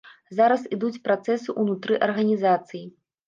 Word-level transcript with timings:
Зараз 0.37 0.63
ідуць 0.77 1.01
працэсы 1.07 1.55
ўнутры 1.61 1.99
арганізацый. 2.09 2.83